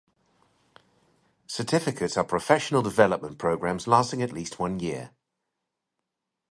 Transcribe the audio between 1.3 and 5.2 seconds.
Certificates are professional development programs lasting at least one year.